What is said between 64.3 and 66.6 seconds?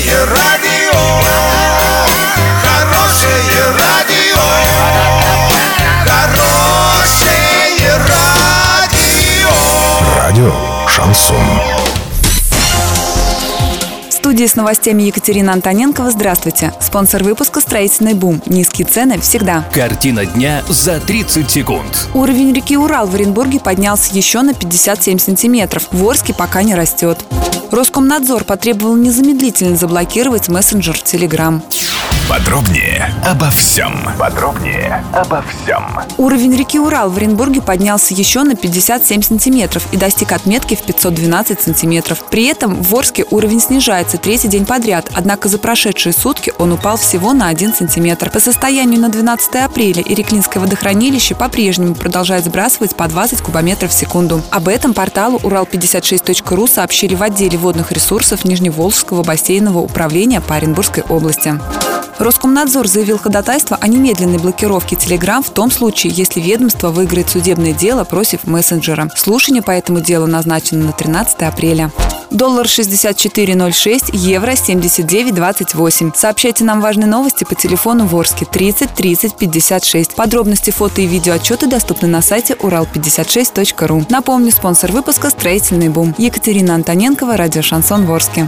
блокировке Telegram в том случае, если